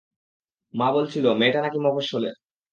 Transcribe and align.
মা 0.73 0.87
বলছিল- 0.93 1.25
মেয়েটা 1.39 1.59
নাকি 1.61 1.77
মফস্বলের। 1.79 2.35